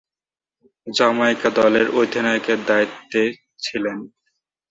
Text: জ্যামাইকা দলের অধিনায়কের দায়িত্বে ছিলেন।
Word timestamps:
জ্যামাইকা 0.87 1.49
দলের 1.57 1.87
অধিনায়কের 1.99 2.59
দায়িত্বে 2.65 3.21
ছিলেন। 3.63 3.97